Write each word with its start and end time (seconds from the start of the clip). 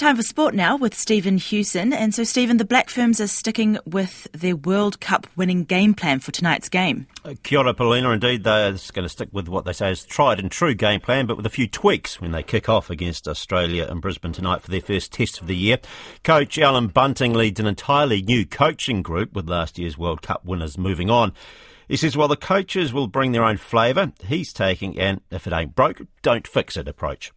Time 0.00 0.16
for 0.16 0.22
sport 0.22 0.54
now 0.54 0.78
with 0.78 0.94
Stephen 0.94 1.36
Hewson. 1.36 1.92
And 1.92 2.14
so, 2.14 2.24
Stephen, 2.24 2.56
the 2.56 2.64
Black 2.64 2.88
Ferns 2.88 3.20
are 3.20 3.26
sticking 3.26 3.76
with 3.84 4.28
their 4.32 4.56
World 4.56 4.98
Cup 4.98 5.26
winning 5.36 5.64
game 5.64 5.92
plan 5.92 6.20
for 6.20 6.32
tonight's 6.32 6.70
game. 6.70 7.06
Uh, 7.22 7.34
kia 7.42 7.58
ora, 7.58 7.74
Paulina. 7.74 8.08
Indeed, 8.08 8.42
they're 8.42 8.70
going 8.70 9.02
to 9.02 9.10
stick 9.10 9.28
with 9.30 9.46
what 9.46 9.66
they 9.66 9.74
say 9.74 9.90
is 9.90 10.06
tried 10.06 10.40
and 10.40 10.50
true 10.50 10.72
game 10.72 11.00
plan, 11.00 11.26
but 11.26 11.36
with 11.36 11.44
a 11.44 11.50
few 11.50 11.66
tweaks 11.66 12.18
when 12.18 12.32
they 12.32 12.42
kick 12.42 12.66
off 12.66 12.88
against 12.88 13.28
Australia 13.28 13.86
in 13.90 14.00
Brisbane 14.00 14.32
tonight 14.32 14.62
for 14.62 14.70
their 14.70 14.80
first 14.80 15.12
test 15.12 15.38
of 15.42 15.46
the 15.46 15.54
year. 15.54 15.78
Coach 16.24 16.58
Allan 16.58 16.86
Bunting 16.86 17.34
leads 17.34 17.60
an 17.60 17.66
entirely 17.66 18.22
new 18.22 18.46
coaching 18.46 19.02
group 19.02 19.34
with 19.34 19.50
last 19.50 19.78
year's 19.78 19.98
World 19.98 20.22
Cup 20.22 20.46
winners 20.46 20.78
moving 20.78 21.10
on. 21.10 21.34
He 21.88 21.98
says 21.98 22.16
while 22.16 22.26
the 22.26 22.36
coaches 22.36 22.94
will 22.94 23.06
bring 23.06 23.32
their 23.32 23.44
own 23.44 23.58
flavour, 23.58 24.12
he's 24.24 24.54
taking 24.54 24.98
an 24.98 25.20
if 25.30 25.46
it 25.46 25.52
ain't 25.52 25.74
broke, 25.74 26.00
don't 26.22 26.46
fix 26.46 26.78
it 26.78 26.88
approach 26.88 27.34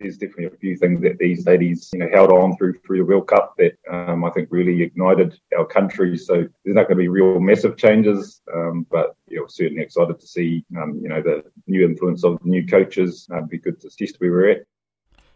there's 0.00 0.18
definitely 0.18 0.46
a 0.46 0.58
few 0.58 0.76
things 0.76 1.00
that 1.02 1.18
these 1.18 1.46
ladies 1.46 1.90
you 1.92 2.00
know 2.00 2.08
held 2.12 2.30
on 2.30 2.56
through 2.56 2.74
through 2.84 2.98
the 2.98 3.04
World 3.04 3.28
Cup 3.28 3.54
that 3.58 3.78
um, 3.90 4.24
I 4.24 4.30
think 4.30 4.48
really 4.50 4.82
ignited 4.82 5.38
our 5.56 5.64
country. 5.64 6.16
So 6.16 6.46
there's 6.64 6.74
not 6.74 6.88
going 6.88 6.96
to 6.98 7.02
be 7.02 7.08
real 7.08 7.40
massive 7.40 7.76
changes, 7.76 8.42
um, 8.52 8.86
but 8.90 9.16
you 9.28 9.38
know, 9.38 9.46
certainly 9.48 9.82
excited 9.82 10.20
to 10.20 10.26
see 10.26 10.64
um, 10.76 10.98
you 11.00 11.08
know 11.08 11.22
the 11.22 11.44
new 11.66 11.84
influence 11.84 12.24
of 12.24 12.44
new 12.44 12.66
coaches. 12.66 13.28
Uh, 13.32 13.42
be 13.42 13.58
good 13.58 13.80
to 13.80 13.90
test 13.90 14.16
where 14.18 14.30
we're 14.30 14.50
at. 14.50 14.62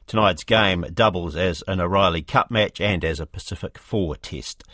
Tonight's 0.07 0.45
game 0.45 0.87
doubles 0.95 1.37
as 1.37 1.63
an 1.69 1.81
O'Reilly 1.81 2.23
Cup 2.23 2.51
match 2.51 2.81
and 2.81 3.05
as 3.05 3.21
a 3.21 3.27
Pacific 3.27 3.79
Four 3.79 4.17
test. 4.17 4.65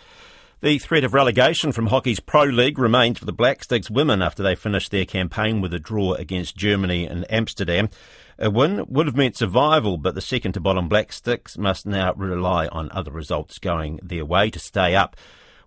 The 0.64 0.78
threat 0.78 1.04
of 1.04 1.12
relegation 1.12 1.72
from 1.72 1.88
hockey's 1.88 2.20
Pro 2.20 2.44
League 2.44 2.78
remains 2.78 3.18
for 3.18 3.26
the 3.26 3.34
Black 3.34 3.62
Sticks 3.62 3.90
women 3.90 4.22
after 4.22 4.42
they 4.42 4.54
finished 4.54 4.90
their 4.90 5.04
campaign 5.04 5.60
with 5.60 5.74
a 5.74 5.78
draw 5.78 6.14
against 6.14 6.56
Germany 6.56 7.04
in 7.04 7.24
Amsterdam. 7.24 7.90
A 8.38 8.48
win 8.48 8.82
would 8.88 9.04
have 9.04 9.14
meant 9.14 9.36
survival, 9.36 9.98
but 9.98 10.14
the 10.14 10.22
second 10.22 10.52
to 10.52 10.60
bottom 10.60 10.88
Black 10.88 11.12
Sticks 11.12 11.58
must 11.58 11.84
now 11.84 12.14
rely 12.14 12.68
on 12.68 12.90
other 12.92 13.10
results 13.10 13.58
going 13.58 14.00
their 14.02 14.24
way 14.24 14.48
to 14.48 14.58
stay 14.58 14.94
up. 14.94 15.16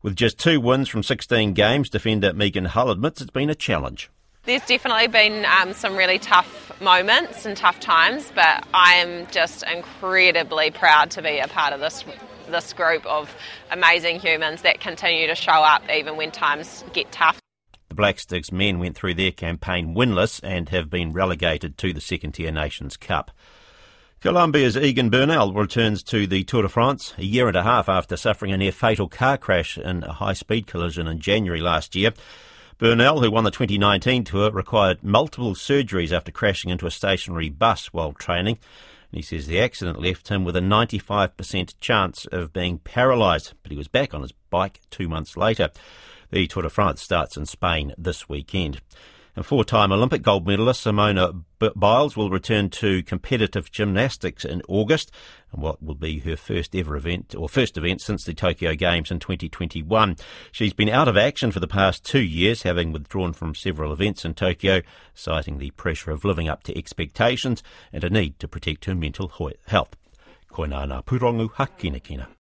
With 0.02 0.16
just 0.16 0.40
two 0.40 0.60
wins 0.60 0.90
from 0.90 1.04
16 1.04 1.54
games, 1.54 1.92
defender 1.92 2.34
Megan 2.34 2.66
Hull 2.66 2.90
admits 2.90 3.22
it's 3.22 3.30
been 3.30 3.52
a 3.52 3.56
challenge. 3.56 4.10
There's 4.46 4.66
definitely 4.66 5.10
been 5.10 5.46
um, 5.46 5.74
some 5.74 5.96
really 5.96 6.18
tough 6.18 6.82
moments 6.82 7.46
and 7.46 7.56
tough 7.56 7.80
times, 7.80 8.32
but 8.34 8.66
I 8.74 8.96
am 8.96 9.28
just 9.28 9.62
incredibly 9.62 10.72
proud 10.72 11.12
to 11.12 11.22
be 11.22 11.38
a 11.38 11.48
part 11.48 11.74
of 11.74 11.82
this 11.82 12.04
this 12.48 12.74
group 12.74 13.06
of 13.06 13.34
amazing 13.72 14.20
humans 14.20 14.62
that 14.64 14.80
continue 14.80 15.28
to 15.28 15.36
show 15.36 15.52
up 15.52 15.84
even 15.90 16.18
when 16.18 16.32
times 16.32 16.84
get 16.94 17.12
tough. 17.12 17.40
The 17.90 17.96
Black 17.96 18.20
Sticks 18.20 18.52
men 18.52 18.80
went 18.80 18.96
through 18.96 19.14
their 19.14 19.32
campaign 19.32 19.96
winless 19.96 20.40
and 20.44 20.70
have 20.70 20.90
been 20.90 21.14
relegated 21.14 21.78
to 21.80 21.94
the 21.94 22.02
second 22.02 22.34
tier 22.34 22.52
Nations 22.52 22.98
Cup. 22.98 23.32
Colombia's 24.20 24.76
Egan 24.76 25.12
Bernal 25.12 25.54
returns 25.54 26.02
to 26.04 26.26
the 26.26 26.44
Tour 26.44 26.64
de 26.64 26.70
France 26.70 27.14
a 27.20 27.24
year 27.24 27.48
and 27.48 27.56
a 27.56 27.62
half 27.62 27.88
after 27.88 28.18
suffering 28.18 28.52
a 28.52 28.58
near 28.58 28.72
fatal 28.72 29.08
car 29.08 29.38
crash 29.38 29.78
in 29.78 30.04
a 30.04 30.14
high 30.14 30.34
speed 30.34 30.66
collision 30.66 31.08
in 31.08 31.20
January 31.20 31.62
last 31.62 31.96
year. 31.96 32.12
Bernal, 32.80 33.22
who 33.22 33.30
won 33.30 33.44
the 33.44 33.52
2019 33.52 34.24
Tour, 34.24 34.52
required 34.52 35.04
multiple 35.04 35.54
surgeries 35.54 36.12
after 36.12 36.32
crashing 36.32 36.72
into 36.72 36.88
a 36.88 36.92
stationary 36.92 37.50
bus 37.50 37.94
while 37.94 38.12
training. 38.14 38.58
He 39.12 39.22
says 39.22 39.48
the 39.48 39.60
accident 39.60 40.02
left 40.02 40.28
him 40.28 40.44
with 40.44 40.56
a 40.56 40.62
95% 40.62 41.74
chance 41.80 42.26
of 42.32 42.54
being 42.54 42.80
paralysed, 42.80 43.54
but 43.64 43.72
he 43.72 43.78
was 43.78 43.88
back 43.88 44.14
on 44.14 44.22
his 44.22 44.34
bike 44.50 44.82
two 44.90 45.08
months 45.08 45.38
later. 45.38 45.70
The 46.30 46.46
Tour 46.48 46.64
de 46.64 46.70
France 46.70 47.02
starts 47.02 47.38
in 47.38 47.46
Spain 47.46 47.94
this 47.98 48.28
weekend. 48.28 48.82
And 49.38 49.46
four-time 49.46 49.92
Olympic 49.92 50.24
gold 50.24 50.48
medalist 50.48 50.82
Simone 50.82 51.46
Biles 51.76 52.18
will 52.18 52.32
return 52.32 52.72
to 52.72 53.04
competitive 53.04 53.72
gymnastics 53.72 54.44
in 54.44 54.64
August, 54.68 55.12
and 55.52 55.62
what 55.62 55.80
will 55.80 55.94
be 55.94 56.18
her 56.22 56.36
first 56.36 56.76
ever 56.76 56.96
event 56.96 57.36
or 57.38 57.48
first 57.48 57.78
event 57.78 58.02
since 58.02 58.24
the 58.24 58.34
Tokyo 58.34 58.74
Games 58.74 59.12
in 59.12 59.20
2021. 59.20 60.16
She's 60.52 60.74
been 60.74 60.90
out 60.90 61.08
of 61.08 61.18
action 61.18 61.52
for 61.52 61.60
the 61.60 61.68
past 61.68 62.04
two 62.04 62.24
years, 62.24 62.64
having 62.64 62.92
withdrawn 62.92 63.32
from 63.32 63.54
several 63.54 63.94
events 63.94 64.26
in 64.26 64.34
Tokyo, 64.34 64.82
citing 65.14 65.60
the 65.60 65.70
pressure 65.70 66.10
of 66.10 66.26
living 66.26 66.50
up 66.50 66.64
to 66.64 66.76
expectations 66.76 67.62
and 67.94 68.04
a 68.04 68.10
need 68.10 68.40
to 68.40 68.48
protect 68.48 68.86
her 68.86 68.96
mental 68.96 69.32
health. 69.68 69.96
Koinana 70.50 71.06
Purongu 71.06 71.52
Hakinakina. 71.52 72.28